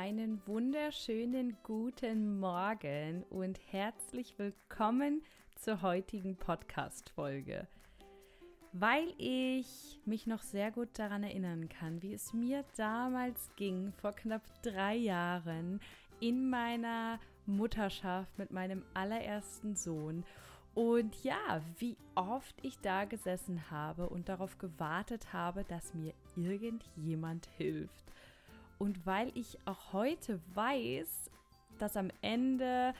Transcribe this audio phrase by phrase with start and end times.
[0.00, 5.20] einen wunderschönen guten Morgen und herzlich willkommen
[5.56, 7.68] zur heutigen Podcast-Folge.
[8.72, 14.12] Weil ich mich noch sehr gut daran erinnern kann, wie es mir damals ging, vor
[14.12, 15.82] knapp drei Jahren
[16.18, 20.24] in meiner Mutterschaft mit meinem allerersten Sohn.
[20.72, 27.50] Und ja, wie oft ich da gesessen habe und darauf gewartet habe, dass mir irgendjemand
[27.58, 28.10] hilft.
[28.80, 31.30] Und weil ich auch heute weiß,
[31.78, 32.94] dass am Ende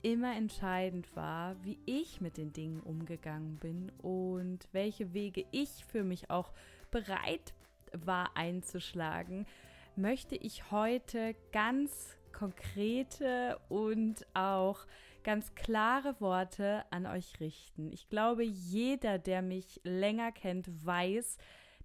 [0.00, 6.04] immer entscheidend war, wie ich mit den Dingen umgegangen bin und welche Wege ich für
[6.04, 6.54] mich auch
[6.90, 7.52] bereit
[7.92, 9.46] war einzuschlagen,
[9.94, 14.86] möchte ich heute ganz konkrete und auch
[15.22, 17.92] ganz klare Worte an euch richten.
[17.92, 21.36] Ich glaube, jeder, der mich länger kennt, weiß,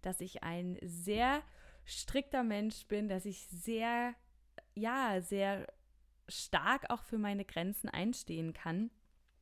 [0.02, 1.42] dass ich ein sehr
[1.92, 4.14] strikter Mensch bin, dass ich sehr,
[4.76, 5.68] ja, sehr
[6.28, 8.90] stark auch für meine Grenzen einstehen kann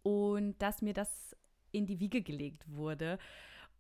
[0.04, 1.36] und dass mir das
[1.72, 3.20] in die Wiege gelegt wurde.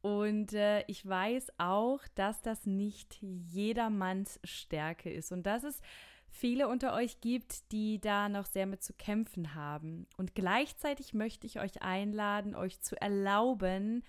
[0.01, 5.81] Und äh, ich weiß auch, dass das nicht jedermanns Stärke ist und dass es
[6.29, 10.07] viele unter euch gibt, die da noch sehr mit zu kämpfen haben.
[10.15, 14.03] Und gleichzeitig möchte ich euch einladen, euch zu erlauben,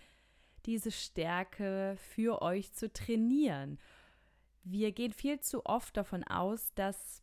[0.67, 3.79] diese Stärke für euch zu trainieren
[4.63, 7.23] wir gehen viel zu oft davon aus, dass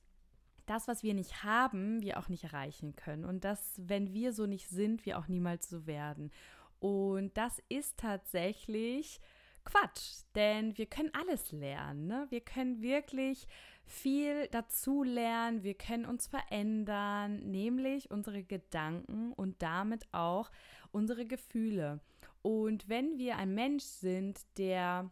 [0.65, 3.25] das, was wir nicht haben, wir auch nicht erreichen können.
[3.25, 6.31] Und dass, wenn wir so nicht sind, wir auch niemals so werden.
[6.79, 9.19] Und das ist tatsächlich
[9.63, 12.07] Quatsch, denn wir können alles lernen.
[12.07, 12.27] Ne?
[12.29, 13.47] Wir können wirklich
[13.83, 20.51] viel dazu lernen, wir können uns verändern, nämlich unsere Gedanken und damit auch
[20.91, 21.99] unsere Gefühle.
[22.41, 25.09] Und wenn wir ein Mensch sind, der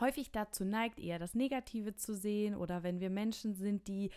[0.00, 4.10] häufig dazu neigt, eher das Negative zu sehen oder wenn wir Menschen sind, die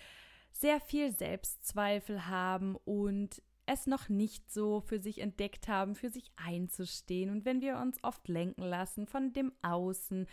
[0.52, 6.32] sehr viel Selbstzweifel haben und es noch nicht so für sich entdeckt haben, für sich
[6.38, 10.26] einzustehen und wenn wir uns oft lenken lassen von dem Außen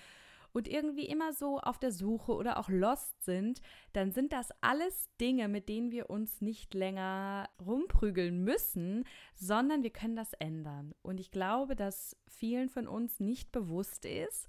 [0.55, 3.61] und irgendwie immer so auf der Suche oder auch lost sind,
[3.93, 9.05] dann sind das alles Dinge, mit denen wir uns nicht länger rumprügeln müssen,
[9.35, 10.95] sondern wir können das ändern.
[11.03, 14.49] Und ich glaube, dass vielen von uns nicht bewusst ist,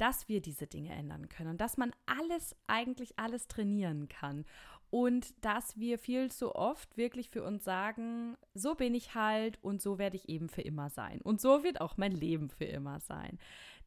[0.00, 4.44] dass wir diese Dinge ändern können dass man alles, eigentlich alles trainieren kann.
[4.88, 9.80] Und dass wir viel zu oft wirklich für uns sagen, so bin ich halt und
[9.80, 11.20] so werde ich eben für immer sein.
[11.20, 13.38] Und so wird auch mein Leben für immer sein.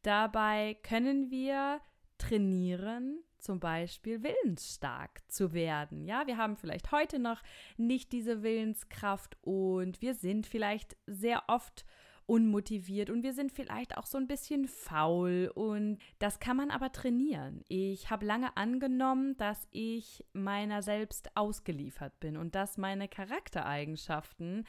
[0.02, 1.82] Dabei können wir
[2.18, 6.06] trainieren, zum Beispiel willensstark zu werden.
[6.06, 7.42] Ja, wir haben vielleicht heute noch
[7.76, 11.86] nicht diese Willenskraft und wir sind vielleicht sehr oft
[12.26, 16.92] unmotiviert und wir sind vielleicht auch so ein bisschen faul und das kann man aber
[16.92, 17.64] trainieren.
[17.68, 24.66] Ich habe lange angenommen, dass ich meiner selbst ausgeliefert bin und dass meine Charaktereigenschaften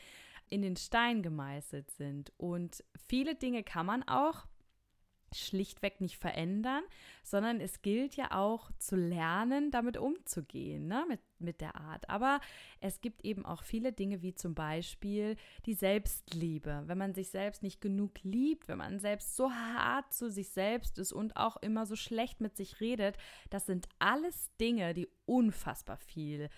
[0.50, 4.46] in den Stein gemeißelt sind und viele Dinge kann man auch
[5.34, 6.82] schlichtweg nicht verändern,
[7.22, 11.04] sondern es gilt ja auch zu lernen, damit umzugehen, ne?
[11.08, 12.08] mit, mit der Art.
[12.08, 12.40] Aber
[12.80, 16.82] es gibt eben auch viele Dinge, wie zum Beispiel die Selbstliebe.
[16.86, 20.98] Wenn man sich selbst nicht genug liebt, wenn man selbst so hart zu sich selbst
[20.98, 23.16] ist und auch immer so schlecht mit sich redet,
[23.50, 26.48] das sind alles Dinge, die unfassbar viel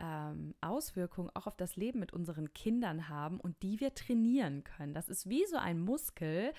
[0.00, 4.94] ähm, Auswirkungen auch auf das Leben mit unseren Kindern haben und die wir trainieren können.
[4.94, 6.52] Das ist wie so ein Muskel.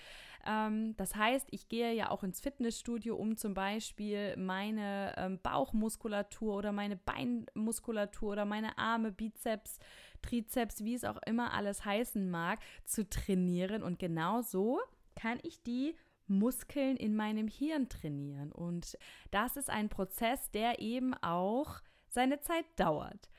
[0.45, 6.55] Ähm, das heißt, ich gehe ja auch ins Fitnessstudio, um zum Beispiel meine ähm, Bauchmuskulatur
[6.55, 9.79] oder meine Beinmuskulatur oder meine Arme, Bizeps,
[10.21, 13.83] Trizeps, wie es auch immer alles heißen mag, zu trainieren.
[13.83, 14.79] Und genau so
[15.15, 15.95] kann ich die
[16.27, 18.51] Muskeln in meinem Hirn trainieren.
[18.51, 18.97] Und
[19.31, 21.81] das ist ein Prozess, der eben auch
[22.15, 23.29] seine Zeit dauert.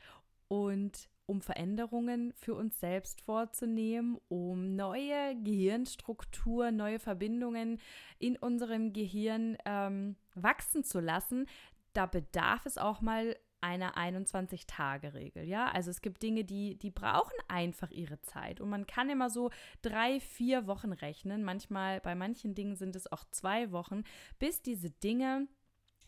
[0.46, 7.80] Und um Veränderungen für uns selbst vorzunehmen, um neue Gehirnstrukturen, neue Verbindungen
[8.20, 11.46] in unserem Gehirn ähm, wachsen zu lassen,
[11.94, 15.44] da bedarf es auch mal einer 21-Tage-Regel.
[15.48, 18.60] Ja, also es gibt Dinge, die, die brauchen einfach ihre Zeit.
[18.60, 19.50] Und man kann immer so
[19.82, 21.42] drei, vier Wochen rechnen.
[21.42, 24.04] Manchmal, bei manchen Dingen sind es auch zwei Wochen,
[24.38, 25.48] bis diese Dinge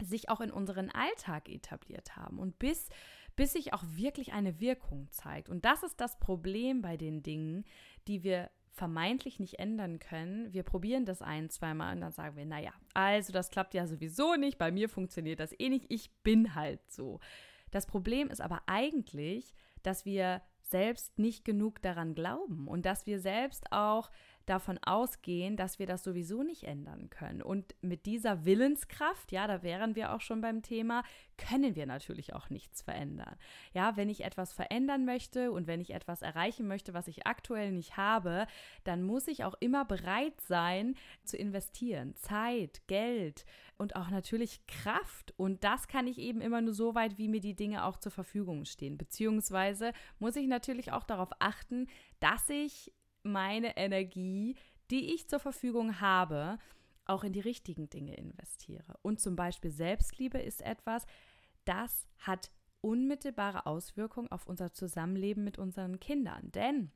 [0.03, 2.89] sich auch in unseren Alltag etabliert haben und bis,
[3.37, 5.49] bis sich auch wirklich eine Wirkung zeigt.
[5.49, 7.65] Und das ist das Problem bei den Dingen,
[8.06, 10.53] die wir vermeintlich nicht ändern können.
[10.53, 14.37] Wir probieren das ein, zweimal und dann sagen wir, naja, also das klappt ja sowieso
[14.37, 17.19] nicht, bei mir funktioniert das eh nicht, ich bin halt so.
[17.73, 19.53] Das Problem ist aber eigentlich,
[19.83, 24.11] dass wir selbst nicht genug daran glauben und dass wir selbst auch
[24.49, 27.43] davon ausgehen, dass wir das sowieso nicht ändern können.
[27.43, 31.03] Und mit dieser Willenskraft, ja, da wären wir auch schon beim Thema,
[31.37, 33.37] können wir natürlich auch nichts verändern.
[33.73, 37.73] Ja, wenn ich etwas verändern möchte und wenn ich etwas erreichen möchte, was ich aktuell
[37.73, 38.47] nicht habe,
[38.85, 40.94] dann muss ich auch immer bereit sein
[41.25, 42.15] zu investieren.
[42.17, 43.44] Zeit, Geld
[43.77, 45.33] und auch natürlich Kraft.
[45.37, 48.12] Und das kann ich eben immer nur so weit, wie mir die Dinge auch zur
[48.12, 48.99] Verfügung stehen.
[48.99, 51.87] Beziehungsweise muss ich natürlich auch darauf achten,
[52.21, 52.93] dass ich
[53.29, 54.57] meine Energie,
[54.91, 56.59] die ich zur Verfügung habe,
[57.05, 58.99] auch in die richtigen Dinge investiere.
[59.03, 61.07] Und zum Beispiel Selbstliebe ist etwas,
[61.65, 66.53] das hat unmittelbare Auswirkungen auf unser Zusammenleben mit unseren Kindern.
[66.53, 66.91] Denn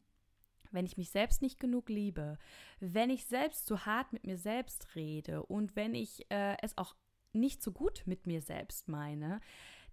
[0.70, 2.38] wenn ich mich selbst nicht genug liebe,
[2.80, 6.94] wenn ich selbst zu hart mit mir selbst rede und wenn ich äh, es auch
[7.32, 9.40] nicht so gut mit mir selbst meine,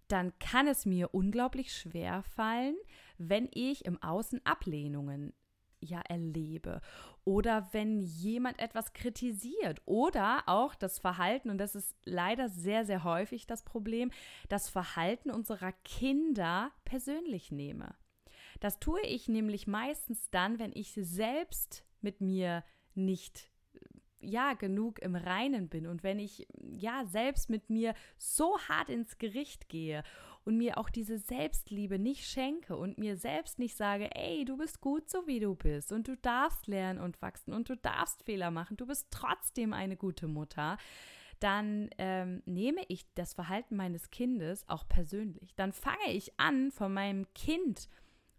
[0.08, 2.76] dann kann es mir unglaublich schwer fallen,
[3.18, 5.34] wenn ich im Außen Ablehnungen
[5.82, 6.82] ja erlebe
[7.24, 13.04] oder wenn jemand etwas kritisiert oder auch das Verhalten und das ist leider sehr sehr
[13.04, 14.12] häufig das Problem,
[14.48, 17.96] das Verhalten unserer Kinder persönlich nehme.
[18.60, 23.50] Das tue ich nämlich meistens dann, wenn ich selbst mit mir nicht
[24.22, 29.18] ja genug im Reinen bin und wenn ich ja selbst mit mir so hart ins
[29.18, 30.04] Gericht gehe
[30.46, 34.82] und mir auch diese Selbstliebe nicht schenke und mir selbst nicht sage, ey, du bist
[34.82, 38.52] gut so wie du bist und du darfst lernen und wachsen und du darfst Fehler
[38.52, 40.78] machen, du bist trotzdem eine gute Mutter,
[41.40, 45.56] dann ähm, nehme ich das Verhalten meines Kindes auch persönlich.
[45.56, 47.88] Dann fange ich an, von meinem Kind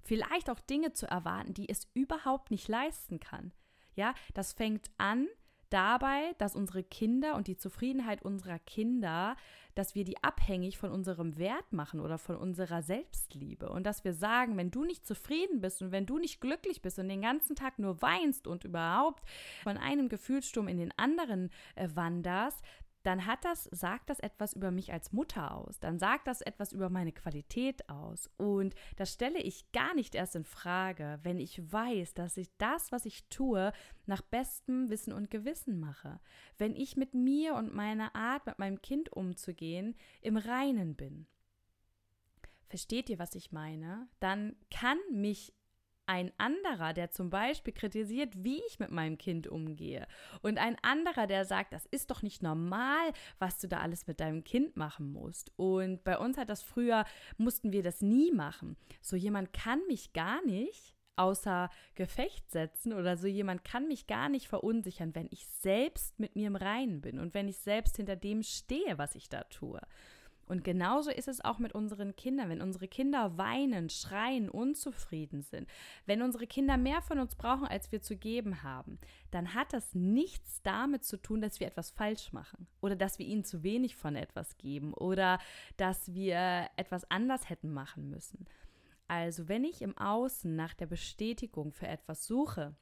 [0.03, 3.53] vielleicht auch Dinge zu erwarten, die es überhaupt nicht leisten kann.
[3.95, 5.29] Ja, das fängt an
[5.73, 9.37] dabei, dass unsere Kinder und die Zufriedenheit unserer Kinder,
[9.75, 13.69] dass wir die abhängig von unserem Wert machen oder von unserer Selbstliebe.
[13.69, 16.99] Und dass wir sagen, wenn du nicht zufrieden bist und wenn du nicht glücklich bist
[16.99, 19.23] und den ganzen Tag nur weinst und überhaupt
[19.63, 22.63] von einem Gefühlssturm in den anderen äh, wanderst,
[23.03, 25.81] dann hat das, sagt das etwas über mich als Mutter aus.
[25.81, 28.29] Dann sagt das etwas über meine Qualität aus.
[28.37, 32.93] Und das stelle ich gar nicht erst in Frage, wenn ich weiß, dass ich das,
[32.93, 33.73] was ich tue,
[34.07, 36.21] nach bestem Wissen und Gewissen mache.
[36.59, 41.27] Wenn ich mit mir und meiner Art, mit meinem Kind umzugehen, im Reinen bin.
[42.69, 44.09] Versteht ihr, was ich meine?
[44.21, 45.55] Dann kann mich
[46.11, 50.09] ein anderer, der zum Beispiel kritisiert, wie ich mit meinem Kind umgehe
[50.43, 54.19] und ein anderer, der sagt, das ist doch nicht normal, was du da alles mit
[54.19, 55.53] deinem Kind machen musst.
[55.55, 57.05] Und bei uns hat das früher,
[57.39, 58.77] mussten wir das nie machen.
[59.01, 64.29] So jemand kann mich gar nicht außer Gefecht setzen oder so jemand kann mich gar
[64.29, 68.17] nicht verunsichern, wenn ich selbst mit mir im Reinen bin und wenn ich selbst hinter
[68.17, 69.81] dem stehe, was ich da tue.
[70.51, 72.49] Und genauso ist es auch mit unseren Kindern.
[72.49, 75.69] Wenn unsere Kinder weinen, schreien, unzufrieden sind,
[76.07, 78.99] wenn unsere Kinder mehr von uns brauchen, als wir zu geben haben,
[79.31, 83.27] dann hat das nichts damit zu tun, dass wir etwas falsch machen oder dass wir
[83.27, 85.39] ihnen zu wenig von etwas geben oder
[85.77, 88.47] dass wir etwas anders hätten machen müssen.
[89.07, 92.75] Also wenn ich im Außen nach der Bestätigung für etwas suche,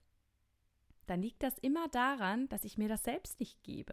[1.06, 3.92] dann liegt das immer daran, dass ich mir das selbst nicht gebe.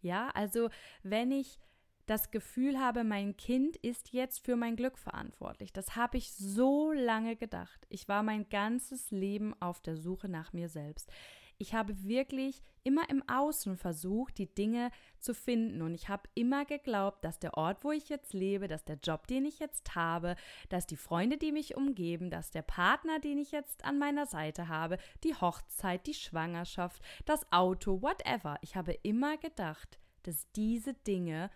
[0.00, 0.70] Ja, also
[1.02, 1.58] wenn ich
[2.06, 5.72] das Gefühl habe, mein Kind ist jetzt für mein Glück verantwortlich.
[5.72, 7.86] Das habe ich so lange gedacht.
[7.88, 11.10] Ich war mein ganzes Leben auf der Suche nach mir selbst.
[11.58, 14.90] Ich habe wirklich immer im Außen versucht, die Dinge
[15.20, 15.82] zu finden.
[15.82, 19.28] Und ich habe immer geglaubt, dass der Ort, wo ich jetzt lebe, dass der Job,
[19.28, 20.34] den ich jetzt habe,
[20.70, 24.66] dass die Freunde, die mich umgeben, dass der Partner, den ich jetzt an meiner Seite
[24.66, 28.56] habe, die Hochzeit, die Schwangerschaft, das Auto, whatever.
[28.62, 31.50] Ich habe immer gedacht, dass diese Dinge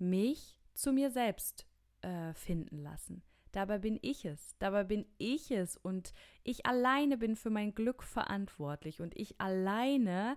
[0.00, 1.66] mich zu mir selbst
[2.02, 3.22] äh, finden lassen.
[3.52, 5.76] Dabei bin ich es, dabei bin ich es.
[5.76, 9.00] Und ich alleine bin für mein Glück verantwortlich.
[9.00, 10.36] Und ich alleine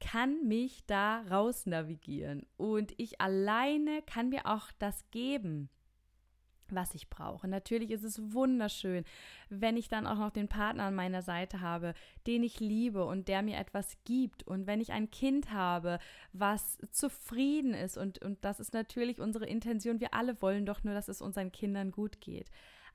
[0.00, 5.68] kann mich da raus navigieren und ich alleine kann mir auch das geben,
[6.74, 7.48] was ich brauche.
[7.48, 9.04] Natürlich ist es wunderschön,
[9.48, 11.94] wenn ich dann auch noch den Partner an meiner Seite habe,
[12.26, 14.42] den ich liebe und der mir etwas gibt.
[14.42, 15.98] Und wenn ich ein Kind habe,
[16.32, 17.96] was zufrieden ist.
[17.96, 20.00] Und, und das ist natürlich unsere Intention.
[20.00, 22.50] Wir alle wollen doch nur, dass es unseren Kindern gut geht.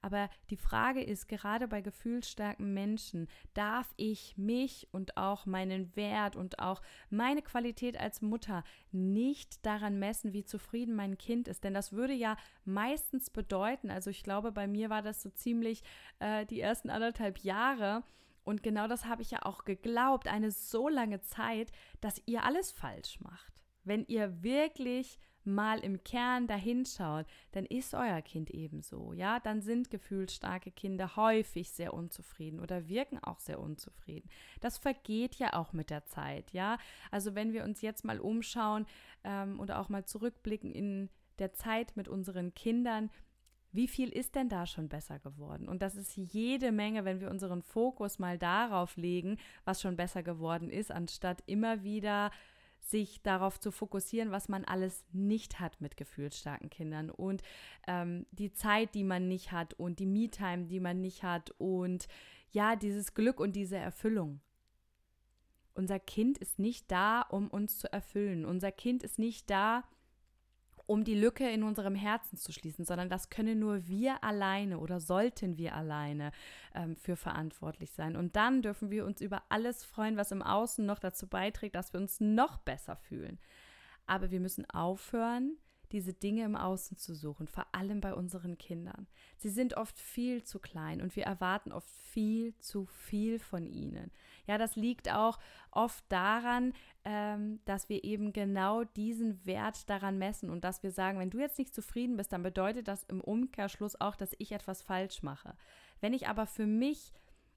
[0.05, 6.35] Aber die Frage ist, gerade bei gefühlsstarken Menschen, darf ich mich und auch meinen Wert
[6.35, 11.63] und auch meine Qualität als Mutter nicht daran messen, wie zufrieden mein Kind ist?
[11.63, 15.81] Denn das würde ja meistens bedeuten, also ich glaube, bei mir war das so ziemlich
[16.19, 18.03] äh, die ersten anderthalb Jahre,
[18.43, 22.71] und genau das habe ich ja auch geglaubt, eine so lange Zeit, dass ihr alles
[22.71, 23.51] falsch macht.
[23.83, 29.89] Wenn ihr wirklich mal im Kern dahinschaut, dann ist euer Kind ebenso, ja, dann sind
[29.89, 34.29] gefühlsstarke Kinder häufig sehr unzufrieden oder wirken auch sehr unzufrieden.
[34.61, 36.77] Das vergeht ja auch mit der Zeit, ja.
[37.11, 38.85] Also wenn wir uns jetzt mal umschauen
[39.23, 41.09] ähm, und auch mal zurückblicken in
[41.39, 43.09] der Zeit mit unseren Kindern,
[43.75, 45.67] wie viel ist denn da schon besser geworden?
[45.67, 50.23] Und das ist jede Menge, wenn wir unseren Fokus mal darauf legen, was schon besser
[50.23, 52.31] geworden ist, anstatt immer wieder
[52.85, 57.41] sich darauf zu fokussieren, was man alles nicht hat mit gefühlsstarken Kindern und
[57.87, 62.07] ähm, die Zeit, die man nicht hat und die Me-Time, die man nicht hat und
[62.51, 64.39] ja, dieses Glück und diese Erfüllung.
[65.73, 68.45] Unser Kind ist nicht da, um uns zu erfüllen.
[68.45, 69.83] Unser Kind ist nicht da,
[70.87, 74.99] um die Lücke in unserem Herzen zu schließen, sondern das können nur wir alleine oder
[74.99, 76.31] sollten wir alleine
[76.73, 78.15] ähm, für verantwortlich sein.
[78.15, 81.93] Und dann dürfen wir uns über alles freuen, was im Außen noch dazu beiträgt, dass
[81.93, 83.39] wir uns noch besser fühlen.
[84.05, 85.57] Aber wir müssen aufhören,
[85.91, 89.07] diese Dinge im Außen zu suchen, vor allem bei unseren Kindern.
[89.37, 94.11] Sie sind oft viel zu klein und wir erwarten oft viel zu viel von ihnen.
[94.47, 95.39] Ja, das liegt auch
[95.71, 96.73] oft daran,
[97.03, 101.39] ähm, dass wir eben genau diesen Wert daran messen und dass wir sagen, wenn du
[101.39, 105.55] jetzt nicht zufrieden bist, dann bedeutet das im Umkehrschluss auch, dass ich etwas falsch mache.
[106.01, 107.13] Wenn ich aber für mich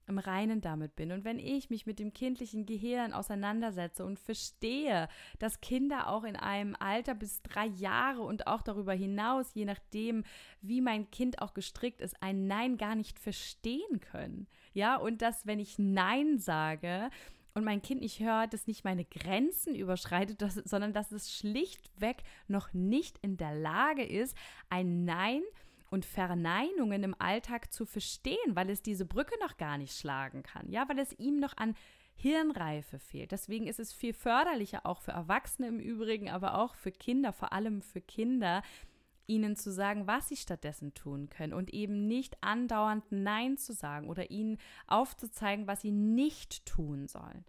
[0.09, 5.07] im Reinen damit bin und wenn ich mich mit dem kindlichen Gehirn auseinandersetze und verstehe,
[5.37, 10.23] dass Kinder auch in einem Alter bis drei Jahre und auch darüber hinaus, je nachdem,
[10.61, 14.47] wie mein Kind auch gestrickt ist, ein Nein gar nicht verstehen können.
[14.73, 17.09] Ja, und dass, wenn ich Nein sage,
[17.55, 22.73] und mein Kind nicht hört, dass nicht meine Grenzen überschreitet, sondern dass es schlichtweg noch
[22.73, 24.37] nicht in der Lage ist,
[24.69, 25.41] ein Nein
[25.89, 30.71] und Verneinungen im Alltag zu verstehen, weil es diese Brücke noch gar nicht schlagen kann,
[30.71, 31.75] ja, weil es ihm noch an
[32.15, 33.31] Hirnreife fehlt.
[33.31, 37.53] Deswegen ist es viel förderlicher, auch für Erwachsene im Übrigen, aber auch für Kinder, vor
[37.53, 38.61] allem für Kinder,
[39.29, 44.09] ihnen zu sagen, was sie stattdessen tun können und eben nicht andauernd Nein zu sagen
[44.09, 47.45] oder ihnen aufzuzeigen, was sie nicht tun sollen.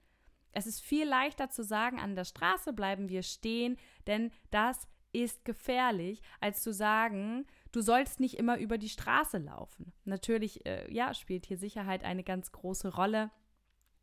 [0.53, 5.45] Es ist viel leichter zu sagen, an der Straße bleiben wir stehen, denn das ist
[5.45, 9.93] gefährlich, als zu sagen, du sollst nicht immer über die Straße laufen.
[10.05, 13.31] Natürlich, äh, ja, spielt hier Sicherheit eine ganz große Rolle.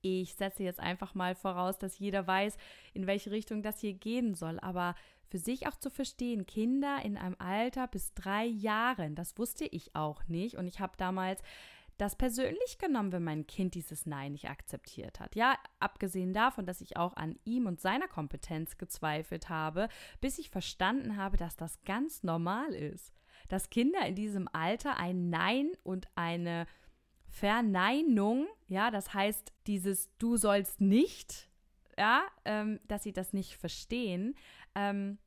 [0.02, 2.58] Ich setze jetzt einfach mal voraus, dass jeder weiß,
[2.94, 4.60] in welche Richtung das hier gehen soll.
[4.60, 4.96] Aber
[5.28, 9.96] für sich auch zu verstehen, Kinder in einem Alter bis drei Jahren, das wusste ich
[9.96, 10.56] auch nicht.
[10.56, 11.42] Und ich habe damals
[11.98, 15.36] das persönlich genommen, wenn mein Kind dieses Nein nicht akzeptiert hat.
[15.36, 19.90] Ja, abgesehen davon, dass ich auch an ihm und seiner Kompetenz gezweifelt habe,
[20.22, 23.17] bis ich verstanden habe, dass das ganz normal ist.
[23.48, 26.66] Dass Kinder in diesem Alter ein Nein und eine
[27.30, 31.50] Verneinung, ja, das heißt, dieses Du sollst nicht,
[31.98, 34.36] ja, ähm, dass sie das nicht verstehen,
[34.76, 35.18] ähm,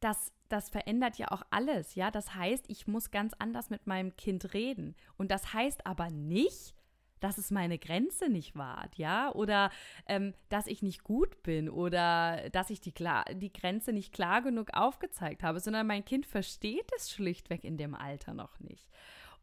[0.00, 2.10] das, das verändert ja auch alles, ja.
[2.10, 4.94] Das heißt, ich muss ganz anders mit meinem Kind reden.
[5.16, 6.74] Und das heißt aber nicht,
[7.20, 9.70] dass es meine Grenze nicht wahrt, ja, oder
[10.06, 12.94] ähm, dass ich nicht gut bin oder dass ich die,
[13.34, 17.94] die Grenze nicht klar genug aufgezeigt habe, sondern mein Kind versteht es schlichtweg in dem
[17.94, 18.88] Alter noch nicht.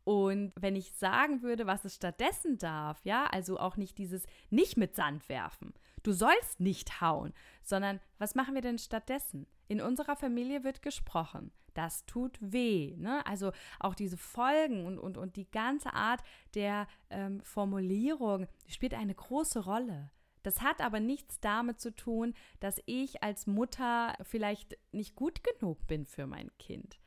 [0.03, 4.75] Und wenn ich sagen würde, was es stattdessen darf, ja, also auch nicht dieses nicht
[4.77, 9.47] mit Sand werfen, du sollst nicht hauen, sondern was machen wir denn stattdessen?
[9.69, 11.51] In unserer Familie wird gesprochen.
[11.73, 12.95] Das tut weh.
[12.97, 13.25] Ne?
[13.25, 16.21] Also auch diese Folgen und, und, und die ganze Art
[16.53, 20.11] der ähm, Formulierung spielt eine große Rolle.
[20.43, 25.87] Das hat aber nichts damit zu tun, dass ich als Mutter vielleicht nicht gut genug
[25.87, 26.99] bin für mein Kind.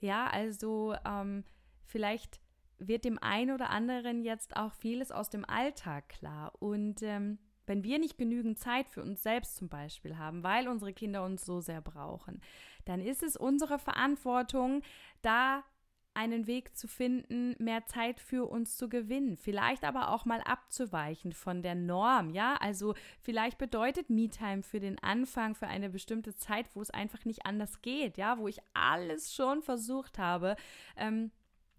[0.00, 1.44] Ja, also ähm,
[1.86, 2.40] vielleicht
[2.78, 6.52] wird dem einen oder anderen jetzt auch vieles aus dem Alltag klar.
[6.58, 10.92] Und ähm, wenn wir nicht genügend Zeit für uns selbst zum Beispiel haben, weil unsere
[10.92, 12.40] Kinder uns so sehr brauchen,
[12.84, 14.82] dann ist es unsere Verantwortung,
[15.22, 15.64] da
[16.14, 21.32] einen Weg zu finden, mehr Zeit für uns zu gewinnen, vielleicht aber auch mal abzuweichen
[21.32, 22.54] von der Norm, ja?
[22.60, 27.44] Also vielleicht bedeutet Me-Time für den Anfang für eine bestimmte Zeit, wo es einfach nicht
[27.46, 30.54] anders geht, ja, wo ich alles schon versucht habe,
[30.96, 31.32] ähm,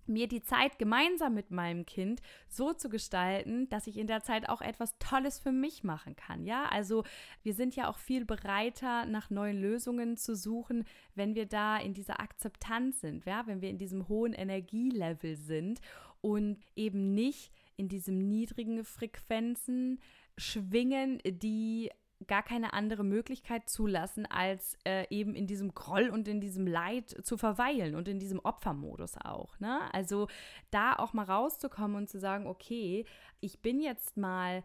[0.08, 4.50] mir die Zeit gemeinsam mit meinem Kind so zu gestalten, dass ich in der Zeit
[4.50, 6.46] auch etwas Tolles für mich machen kann.
[6.46, 7.04] Ja, also
[7.44, 10.86] wir sind ja auch viel bereiter, nach neuen Lösungen zu suchen,
[11.16, 15.82] wenn wir da in dieser Akzeptanz sind, ja, wenn wir in diesem hohen Energielevel sind
[16.22, 20.00] und eben nicht in diesem niedrigen Frequenzen
[20.38, 21.92] schwingen, die
[22.28, 27.16] gar keine andere Möglichkeit zulassen, als äh, eben in diesem Groll und in diesem Leid
[27.26, 29.60] zu verweilen und in diesem Opfermodus auch.
[29.60, 29.82] Ne?
[29.94, 30.28] Also
[30.72, 33.06] da auch mal rauszukommen und zu sagen, okay,
[33.40, 34.64] ich bin jetzt mal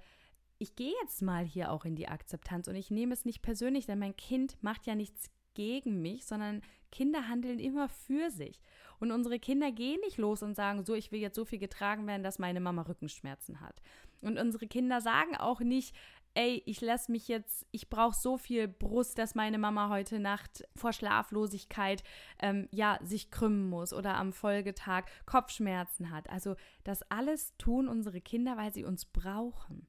[0.62, 3.86] ich gehe jetzt mal hier auch in die Akzeptanz und ich nehme es nicht persönlich,
[3.86, 6.60] denn mein Kind macht ja nichts gegen mich, sondern
[6.92, 8.60] Kinder handeln immer für sich.
[8.98, 12.06] Und unsere Kinder gehen nicht los und sagen, so, ich will jetzt so viel getragen
[12.06, 13.80] werden, dass meine Mama Rückenschmerzen hat.
[14.20, 15.94] Und unsere Kinder sagen auch nicht,
[16.34, 20.64] ey, ich lasse mich jetzt, ich brauche so viel Brust, dass meine Mama heute Nacht
[20.76, 22.02] vor Schlaflosigkeit
[22.40, 26.30] ähm, ja sich krümmen muss oder am Folgetag Kopfschmerzen hat.
[26.30, 29.86] Also das alles tun unsere Kinder, weil sie uns brauchen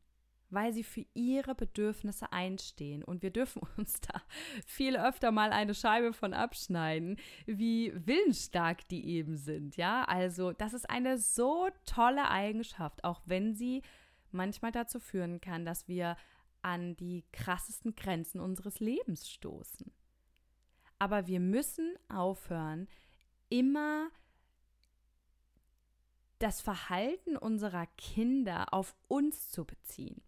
[0.52, 3.04] weil sie für ihre Bedürfnisse einstehen.
[3.04, 4.22] Und wir dürfen uns da
[4.68, 9.78] viel öfter mal eine Scheibe von abschneiden, wie willensstark die eben sind.
[9.78, 13.82] Ja, also das ist eine so tolle Eigenschaft, auch wenn sie
[14.34, 16.18] manchmal dazu führen kann, dass wir
[16.62, 19.92] an die krassesten Grenzen unseres Lebens stoßen.
[21.00, 22.88] Aber wir müssen aufhören,
[23.50, 24.10] immer
[26.40, 30.22] das Verhalten unserer Kinder auf uns zu beziehen.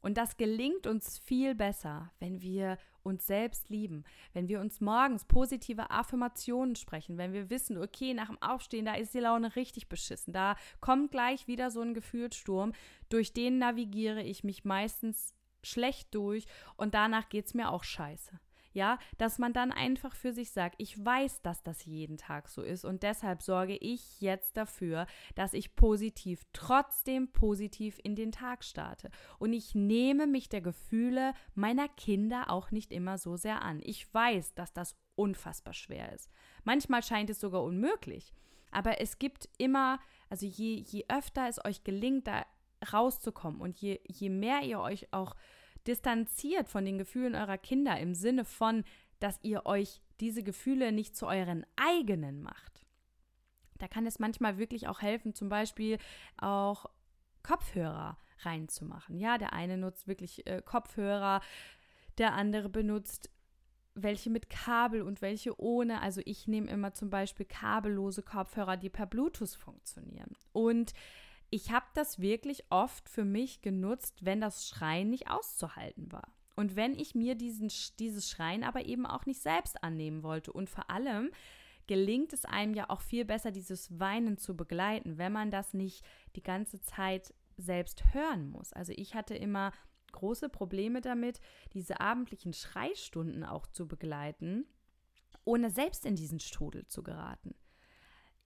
[0.00, 5.24] Und das gelingt uns viel besser, wenn wir uns selbst lieben, wenn wir uns morgens
[5.24, 9.88] positive Affirmationen sprechen, wenn wir wissen, okay, nach dem Aufstehen, da ist die Laune richtig
[9.88, 12.72] beschissen, da kommt gleich wieder so ein Gefühlssturm,
[13.08, 18.38] durch den navigiere ich mich meistens schlecht durch und danach geht es mir auch scheiße
[18.72, 22.62] ja, dass man dann einfach für sich sagt, ich weiß, dass das jeden Tag so
[22.62, 28.64] ist und deshalb sorge ich jetzt dafür, dass ich positiv, trotzdem positiv in den Tag
[28.64, 29.10] starte.
[29.38, 33.80] Und ich nehme mich der Gefühle meiner Kinder auch nicht immer so sehr an.
[33.82, 36.30] Ich weiß, dass das unfassbar schwer ist.
[36.64, 38.32] Manchmal scheint es sogar unmöglich.
[38.70, 39.98] Aber es gibt immer,
[40.28, 42.46] also je, je öfter es euch gelingt, da
[42.92, 45.34] rauszukommen und je, je mehr ihr euch auch
[45.86, 48.84] distanziert von den Gefühlen eurer Kinder im Sinne von,
[49.18, 52.86] dass ihr euch diese Gefühle nicht zu euren eigenen macht.
[53.78, 55.98] Da kann es manchmal wirklich auch helfen, zum Beispiel
[56.36, 56.86] auch
[57.42, 59.18] Kopfhörer reinzumachen.
[59.18, 61.40] Ja, der eine nutzt wirklich äh, Kopfhörer,
[62.18, 63.30] der andere benutzt
[63.94, 66.00] welche mit Kabel und welche ohne.
[66.00, 70.36] Also ich nehme immer zum Beispiel kabellose Kopfhörer, die per Bluetooth funktionieren.
[70.52, 70.92] Und
[71.50, 76.32] ich habe das wirklich oft für mich genutzt, wenn das Schreien nicht auszuhalten war.
[76.54, 80.52] Und wenn ich mir diesen, dieses Schreien aber eben auch nicht selbst annehmen wollte.
[80.52, 81.30] Und vor allem
[81.86, 86.04] gelingt es einem ja auch viel besser, dieses Weinen zu begleiten, wenn man das nicht
[86.36, 88.72] die ganze Zeit selbst hören muss.
[88.72, 89.72] Also ich hatte immer
[90.12, 91.40] große Probleme damit,
[91.72, 94.66] diese abendlichen Schreistunden auch zu begleiten,
[95.44, 97.54] ohne selbst in diesen Strudel zu geraten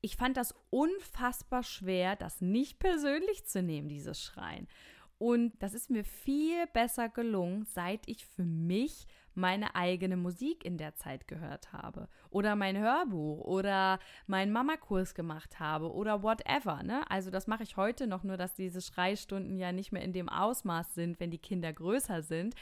[0.05, 4.69] ich fand das unfassbar schwer, das nicht persönlich zu nehmen, dieses Schreien.
[5.17, 10.77] Und das ist mir viel besser gelungen, seit ich für mich meine eigene Musik in
[10.77, 12.09] der Zeit gehört habe.
[12.29, 16.83] Oder mein Hörbuch oder meinen Mamakurs gemacht habe oder whatever.
[16.83, 17.11] Ne?
[17.11, 20.29] Also das mache ich heute noch, nur dass diese Schreistunden ja nicht mehr in dem
[20.29, 22.55] Ausmaß sind, wenn die Kinder größer sind.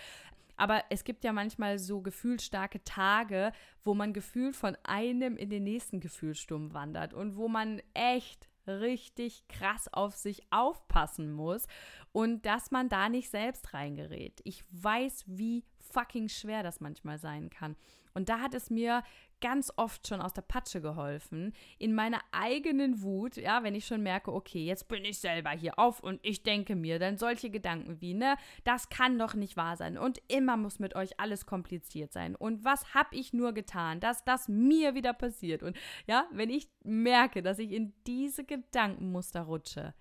[0.57, 5.65] Aber es gibt ja manchmal so gefühlsstarke Tage, wo man gefühlt von einem in den
[5.65, 11.67] nächsten Gefühlssturm wandert und wo man echt richtig krass auf sich aufpassen muss
[12.13, 14.41] und dass man da nicht selbst reingerät.
[14.45, 17.77] Ich weiß, wie fucking schwer das manchmal sein kann.
[18.15, 19.03] Und da hat es mir
[19.41, 24.03] ganz oft schon aus der Patsche geholfen, in meiner eigenen Wut, ja, wenn ich schon
[24.03, 28.01] merke, okay, jetzt bin ich selber hier auf und ich denke mir dann solche Gedanken
[28.01, 32.13] wie, ne, das kann doch nicht wahr sein und immer muss mit euch alles kompliziert
[32.13, 35.77] sein und was habe ich nur getan, dass das mir wieder passiert und
[36.07, 39.93] ja, wenn ich merke, dass ich in diese Gedankenmuster rutsche,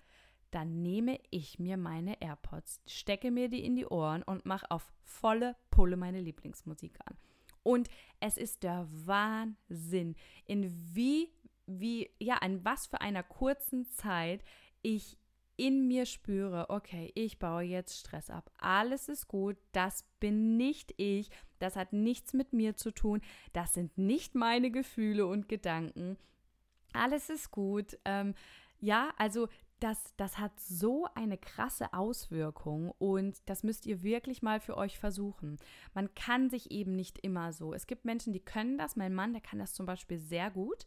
[0.52, 4.92] dann nehme ich mir meine AirPods, stecke mir die in die Ohren und mache auf
[5.02, 7.16] volle Pulle meine Lieblingsmusik an.
[7.62, 7.88] Und
[8.20, 10.14] es ist der Wahnsinn,
[10.46, 11.32] in wie,
[11.66, 14.44] wie, ja, an was für einer kurzen Zeit
[14.82, 15.16] ich
[15.56, 18.50] in mir spüre, okay, ich baue jetzt Stress ab.
[18.58, 23.20] Alles ist gut, das bin nicht ich, das hat nichts mit mir zu tun,
[23.52, 26.16] das sind nicht meine Gefühle und Gedanken.
[26.92, 27.98] Alles ist gut.
[28.04, 28.34] Ähm,
[28.80, 29.48] ja, also
[29.82, 34.98] das, das hat so eine krasse Auswirkung und das müsst ihr wirklich mal für euch
[34.98, 35.58] versuchen.
[35.92, 37.74] Man kann sich eben nicht immer so.
[37.74, 38.96] Es gibt Menschen, die können das.
[38.96, 40.86] Mein Mann, der kann das zum Beispiel sehr gut.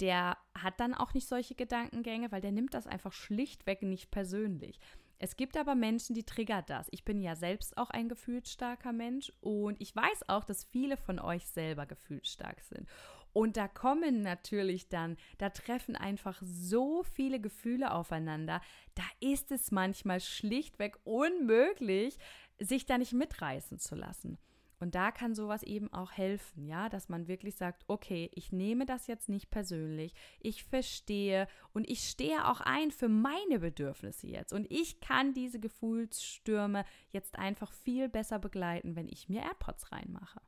[0.00, 4.80] Der hat dann auch nicht solche Gedankengänge, weil der nimmt das einfach schlichtweg nicht persönlich.
[5.18, 6.88] Es gibt aber Menschen, die triggert das.
[6.90, 11.20] Ich bin ja selbst auch ein gefühlsstarker Mensch und ich weiß auch, dass viele von
[11.20, 12.88] euch selber gefühlsstark sind.
[13.34, 18.62] Und da kommen natürlich dann, da treffen einfach so viele Gefühle aufeinander.
[18.94, 22.16] Da ist es manchmal schlichtweg unmöglich,
[22.60, 24.38] sich da nicht mitreißen zu lassen.
[24.78, 28.86] Und da kann sowas eben auch helfen, ja, dass man wirklich sagt, okay, ich nehme
[28.86, 34.52] das jetzt nicht persönlich, ich verstehe und ich stehe auch ein für meine Bedürfnisse jetzt.
[34.52, 40.40] Und ich kann diese Gefühlsstürme jetzt einfach viel besser begleiten, wenn ich mir AirPods reinmache.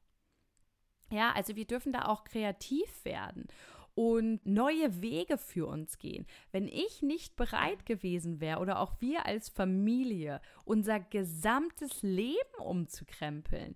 [1.11, 3.47] Ja, also wir dürfen da auch kreativ werden
[3.97, 6.27] und neue Wege für uns gehen.
[6.53, 13.75] Wenn ich nicht bereit gewesen wäre oder auch wir als Familie, unser gesamtes Leben umzukrempeln,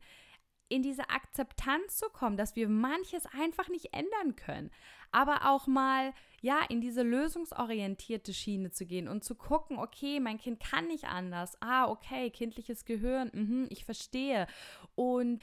[0.68, 4.70] in diese Akzeptanz zu kommen, dass wir manches einfach nicht ändern können,
[5.10, 6.12] aber auch mal
[6.42, 11.04] ja in diese lösungsorientierte Schiene zu gehen und zu gucken, okay, mein Kind kann nicht
[11.04, 11.60] anders.
[11.60, 14.46] Ah, okay, kindliches Gehirn, mh, ich verstehe
[14.94, 15.42] und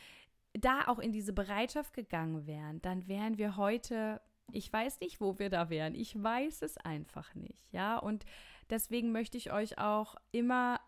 [0.54, 5.40] da auch in diese Bereitschaft gegangen wären, dann wären wir heute, ich weiß nicht, wo
[5.40, 5.96] wir da wären.
[5.96, 7.98] Ich weiß es einfach nicht, ja.
[7.98, 8.26] Und
[8.70, 10.80] deswegen möchte ich euch auch immer,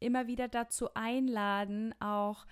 [0.00, 2.46] immer wieder dazu einladen, auch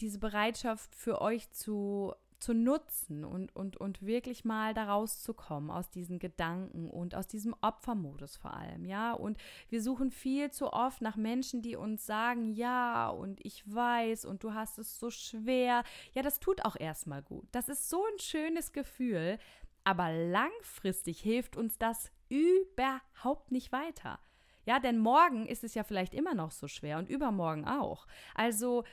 [0.00, 5.90] diese Bereitschaft für euch zu zu nutzen und, und, und wirklich mal da rauszukommen aus
[5.90, 9.12] diesen Gedanken und aus diesem Opfermodus vor allem, ja.
[9.12, 14.24] Und wir suchen viel zu oft nach Menschen, die uns sagen, ja, und ich weiß,
[14.24, 15.84] und du hast es so schwer.
[16.14, 17.46] Ja, das tut auch erstmal gut.
[17.52, 19.38] Das ist so ein schönes Gefühl,
[19.84, 24.18] aber langfristig hilft uns das überhaupt nicht weiter.
[24.64, 28.06] Ja, denn morgen ist es ja vielleicht immer noch so schwer und übermorgen auch.
[28.34, 28.84] Also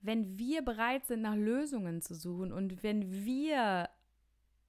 [0.00, 3.88] wenn wir bereit sind, nach Lösungen zu suchen und wenn wir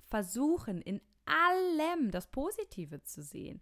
[0.03, 3.61] versuchen, in allem das Positive zu sehen.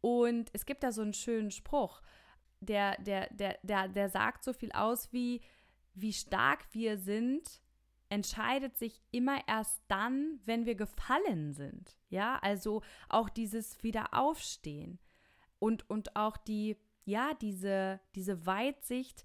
[0.00, 2.00] Und es gibt da so einen schönen Spruch,
[2.60, 5.40] der, der, der, der, der sagt so viel aus wie,
[5.94, 7.60] wie stark wir sind,
[8.08, 11.98] entscheidet sich immer erst dann, wenn wir gefallen sind.
[12.08, 14.98] Ja, also auch dieses Wiederaufstehen
[15.58, 19.24] und, und auch die, ja, diese, diese Weitsicht,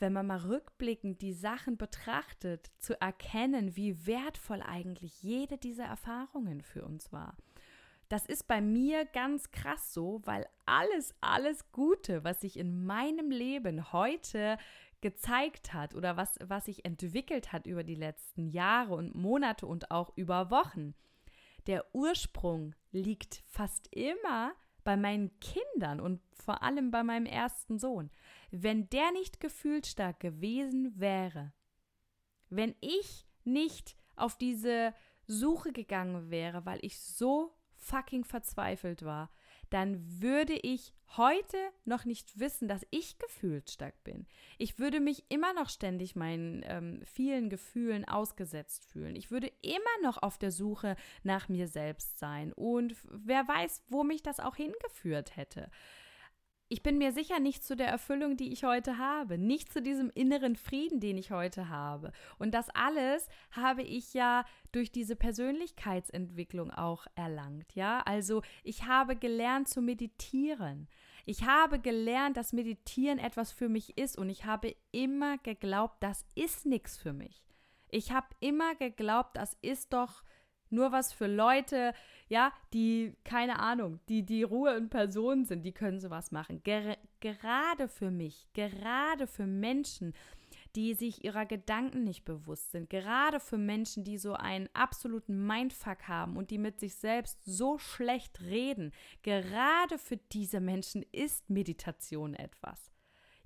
[0.00, 6.62] wenn man mal rückblickend die Sachen betrachtet, zu erkennen, wie wertvoll eigentlich jede dieser Erfahrungen
[6.62, 7.36] für uns war.
[8.08, 13.30] Das ist bei mir ganz krass so, weil alles, alles Gute, was sich in meinem
[13.30, 14.58] Leben heute
[15.00, 19.90] gezeigt hat oder was, was sich entwickelt hat über die letzten Jahre und Monate und
[19.90, 20.94] auch über Wochen,
[21.66, 28.10] der Ursprung liegt fast immer bei meinen Kindern und vor allem bei meinem ersten Sohn
[28.50, 31.52] wenn der nicht gefühlsstark gewesen wäre,
[32.48, 34.92] wenn ich nicht auf diese
[35.26, 39.30] Suche gegangen wäre, weil ich so fucking verzweifelt war,
[39.70, 44.26] dann würde ich heute noch nicht wissen, dass ich gefühlsstark bin.
[44.58, 49.16] Ich würde mich immer noch ständig meinen ähm, vielen Gefühlen ausgesetzt fühlen.
[49.16, 52.52] Ich würde immer noch auf der Suche nach mir selbst sein.
[52.52, 55.70] Und wer weiß, wo mich das auch hingeführt hätte
[56.70, 60.08] ich bin mir sicher nicht zu der Erfüllung, die ich heute habe, nicht zu diesem
[60.14, 62.12] inneren Frieden, den ich heute habe.
[62.38, 68.02] Und das alles habe ich ja durch diese Persönlichkeitsentwicklung auch erlangt, ja?
[68.02, 70.86] Also, ich habe gelernt zu meditieren.
[71.26, 76.24] Ich habe gelernt, dass Meditieren etwas für mich ist und ich habe immer geglaubt, das
[76.36, 77.42] ist nichts für mich.
[77.90, 80.22] Ich habe immer geglaubt, das ist doch
[80.72, 81.92] nur was für Leute,
[82.28, 86.62] ja, die, keine Ahnung, die, die Ruhe in Person sind, die können sowas machen.
[86.62, 90.14] Ger gerade für mich, gerade für Menschen,
[90.76, 96.08] die sich ihrer Gedanken nicht bewusst sind, gerade für Menschen, die so einen absoluten Mindfuck
[96.08, 102.34] haben und die mit sich selbst so schlecht reden, gerade für diese Menschen ist Meditation
[102.34, 102.89] etwas.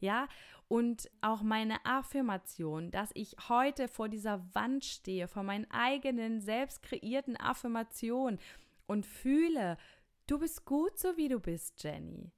[0.04, 0.28] Ja,
[0.68, 6.82] und auch meine Affirmation, dass ich heute vor dieser Wand stehe, vor meinen eigenen selbst
[6.82, 8.38] kreierten Affirmationen
[8.86, 9.78] und fühle,
[10.26, 12.30] du bist gut so wie du bist, Jenny.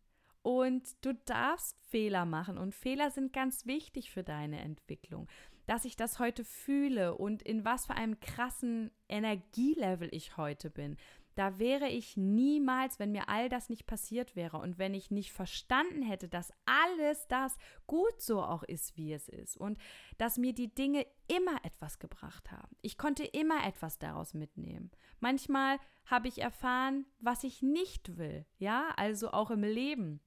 [0.43, 5.27] Und du darfst Fehler machen und Fehler sind ganz wichtig für deine Entwicklung.
[5.67, 10.97] Dass ich das heute fühle und in was für einem krassen Energielevel ich heute bin,
[11.37, 15.33] da wäre ich niemals, wenn mir all das nicht passiert wäre und wenn ich nicht
[15.33, 19.79] verstanden hätte, dass alles das gut so auch ist, wie es ist und
[20.17, 22.75] dass mir die Dinge immer etwas gebracht haben.
[22.81, 24.91] Ich konnte immer etwas daraus mitnehmen.
[25.21, 30.21] Manchmal habe ich erfahren, was ich nicht will, ja, also auch im Leben.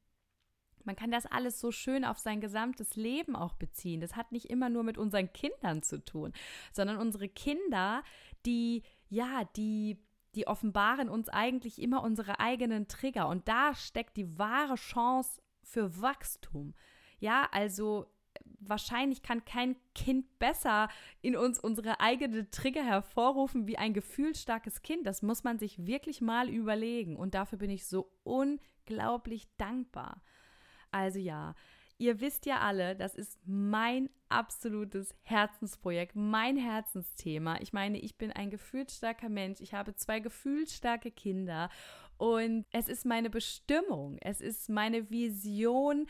[0.83, 3.99] Man kann das alles so schön auf sein gesamtes Leben auch beziehen.
[3.99, 6.33] Das hat nicht immer nur mit unseren Kindern zu tun,
[6.71, 8.03] sondern unsere Kinder,
[8.45, 9.97] die, ja, die
[10.35, 13.27] die offenbaren uns eigentlich immer unsere eigenen Trigger.
[13.27, 16.73] Und da steckt die wahre Chance für Wachstum.
[17.19, 18.07] Ja, also
[18.59, 20.89] wahrscheinlich kann kein Kind besser
[21.21, 25.05] in uns unsere eigenen Trigger hervorrufen wie ein gefühlsstarkes Kind.
[25.05, 27.15] Das muss man sich wirklich mal überlegen.
[27.15, 30.21] Und dafür bin ich so unglaublich dankbar.
[30.91, 31.55] Also ja,
[31.99, 37.57] Ihr wisst ja alle, das ist mein absolutes Herzensprojekt, mein Herzensthema.
[37.59, 39.59] Ich meine, ich bin ein gefühlsstarker Mensch.
[39.59, 41.69] Ich habe zwei gefühlsstarke Kinder
[42.17, 44.17] und es ist meine Bestimmung.
[44.21, 46.07] Es ist meine Vision,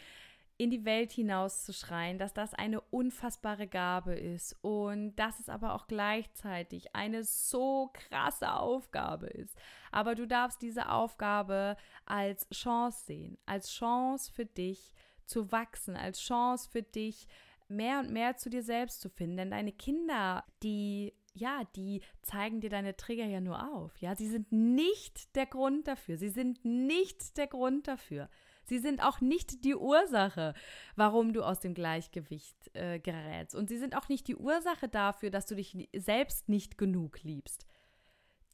[0.59, 5.47] in die Welt hinaus zu schreien, dass das eine unfassbare Gabe ist und dass es
[5.47, 9.57] aber auch gleichzeitig eine so krasse Aufgabe ist.
[9.91, 14.93] Aber du darfst diese Aufgabe als Chance sehen, als Chance für dich
[15.29, 17.27] zu wachsen, als Chance für dich
[17.67, 19.37] mehr und mehr zu dir selbst zu finden.
[19.37, 23.95] Denn deine Kinder, die ja, die zeigen dir deine Trigger ja nur auf.
[23.99, 26.17] Ja, sie sind nicht der Grund dafür.
[26.17, 28.29] Sie sind nicht der Grund dafür.
[28.65, 30.53] Sie sind auch nicht die Ursache,
[30.95, 33.55] warum du aus dem Gleichgewicht äh, gerätst.
[33.55, 37.65] Und sie sind auch nicht die Ursache dafür, dass du dich selbst nicht genug liebst.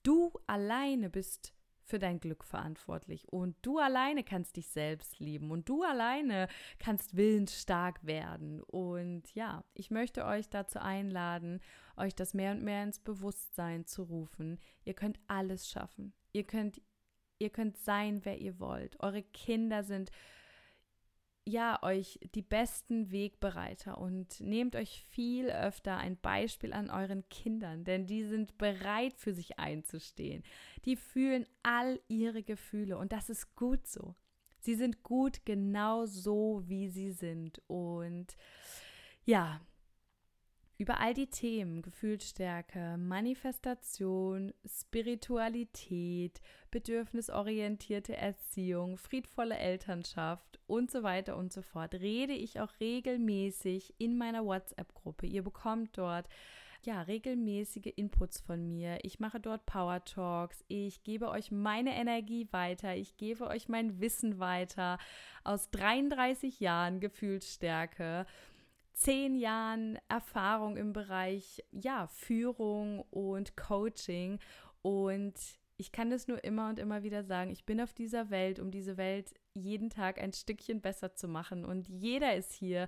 [0.03, 1.53] Du alleine bist
[1.85, 6.47] für dein Glück verantwortlich und du alleine kannst dich selbst lieben und du alleine
[6.79, 8.61] kannst willensstark werden.
[8.63, 11.61] Und ja, ich möchte euch dazu einladen,
[11.95, 14.59] euch das mehr und mehr ins Bewusstsein zu rufen.
[14.83, 16.13] Ihr könnt alles schaffen.
[16.33, 16.81] Ihr könnt
[17.37, 18.97] Ihr könnt sein, wer ihr wollt.
[19.01, 20.09] Eure Kinder sind
[21.47, 27.83] ja euch die besten Wegbereiter und nehmt euch viel öfter ein Beispiel an euren Kindern,
[27.83, 30.43] denn die sind bereit für sich einzustehen.
[30.85, 34.15] Die fühlen all ihre Gefühle und das ist gut so.
[34.59, 38.35] Sie sind gut genau so, wie sie sind und
[39.23, 39.61] ja,
[40.77, 51.53] über all die Themen Gefühlsstärke, Manifestation, Spiritualität, bedürfnisorientierte Erziehung, friedvolle Elternschaft und so weiter und
[51.53, 55.27] so fort rede ich auch regelmäßig in meiner WhatsApp-Gruppe.
[55.27, 56.27] Ihr bekommt dort
[56.83, 58.99] ja, regelmäßige Inputs von mir.
[59.03, 60.63] Ich mache dort Power Talks.
[60.67, 62.95] Ich gebe euch meine Energie weiter.
[62.95, 64.99] Ich gebe euch mein Wissen weiter
[65.43, 68.27] aus 33 Jahren Gefühlsstärke
[68.95, 74.39] zehn Jahren Erfahrung im Bereich ja, Führung und Coaching.
[74.81, 75.33] Und
[75.77, 77.51] ich kann das nur immer und immer wieder sagen.
[77.51, 81.65] Ich bin auf dieser Welt, um diese Welt jeden Tag ein Stückchen besser zu machen.
[81.65, 82.87] Und jeder ist hier,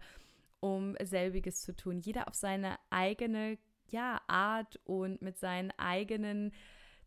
[0.62, 2.00] um selbiges zu tun.
[2.00, 3.58] Jeder auf seine eigene
[3.90, 6.52] ja, Art und mit seinen eigenen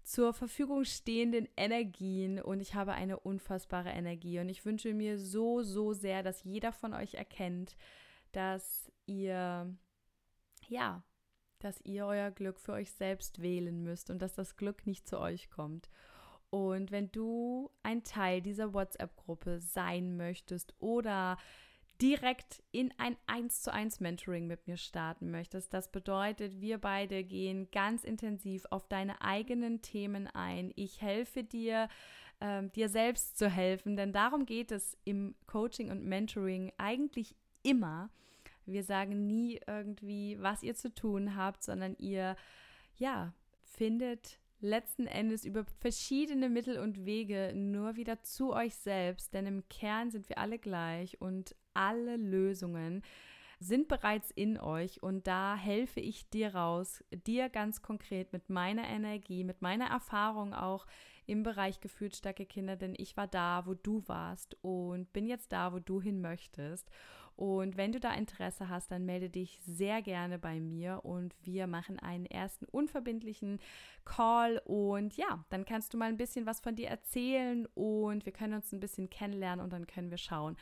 [0.03, 5.63] zur Verfügung stehenden Energien und ich habe eine unfassbare Energie und ich wünsche mir so,
[5.63, 7.77] so sehr, dass jeder von euch erkennt,
[8.33, 9.75] dass ihr,
[10.69, 11.03] ja,
[11.59, 15.21] dass ihr euer Glück für euch selbst wählen müsst und dass das Glück nicht zu
[15.21, 15.91] euch kommt.
[16.51, 21.37] Und wenn du ein Teil dieser WhatsApp-Gruppe sein möchtest oder
[22.01, 25.75] direkt in ein 1 zu 1 Mentoring mit mir starten möchtest.
[25.75, 30.73] Das bedeutet, wir beide gehen ganz intensiv auf deine eigenen Themen ein.
[30.77, 31.89] Ich helfe dir,
[32.41, 38.11] äh, dir selbst zu helfen, denn darum geht es im Coaching und Mentoring eigentlich immer.
[38.67, 42.37] Wir sagen nie irgendwie, was ihr zu tun habt, sondern ihr,
[42.97, 43.33] ja,
[43.65, 49.69] findet letzten Endes über verschiedene Mittel und Wege nur wieder zu euch selbst, denn im
[49.69, 53.03] Kern sind wir alle gleich und alle Lösungen
[53.59, 58.89] sind bereits in euch und da helfe ich dir raus, dir ganz konkret mit meiner
[58.89, 60.87] Energie, mit meiner Erfahrung auch
[61.31, 65.73] im Bereich gefühlsstarke Kinder, denn ich war da, wo du warst und bin jetzt da,
[65.73, 66.91] wo du hin möchtest.
[67.37, 71.69] Und wenn du da Interesse hast, dann melde dich sehr gerne bei mir und wir
[71.69, 73.61] machen einen ersten unverbindlichen
[74.05, 74.61] Call.
[74.65, 78.55] Und ja, dann kannst du mal ein bisschen was von dir erzählen und wir können
[78.55, 80.57] uns ein bisschen kennenlernen und dann können wir schauen,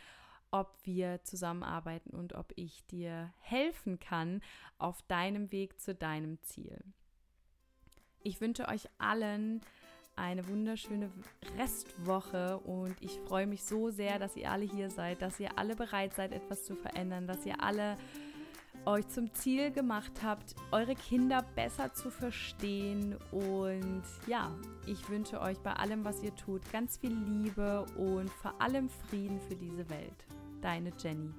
[0.51, 4.41] ob wir zusammenarbeiten und ob ich dir helfen kann
[4.77, 6.79] auf deinem Weg zu deinem Ziel.
[8.23, 9.63] Ich wünsche euch allen
[10.19, 11.11] eine wunderschöne
[11.57, 15.77] Restwoche und ich freue mich so sehr, dass ihr alle hier seid, dass ihr alle
[15.77, 17.97] bereit seid, etwas zu verändern, dass ihr alle
[18.85, 23.17] euch zum Ziel gemacht habt, eure Kinder besser zu verstehen.
[23.33, 24.51] Und ja,
[24.87, 29.41] ich wünsche euch bei allem, was ihr tut, ganz viel Liebe und vor allem Frieden
[29.41, 30.25] für diese Welt.
[30.63, 31.33] Deine Jenny.